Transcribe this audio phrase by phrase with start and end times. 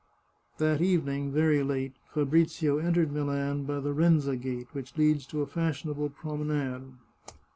[0.57, 5.45] "That evening, very late, Fabrizio entered Milan by the Renza gate, which leads to a
[5.45, 6.93] fashionable promenade.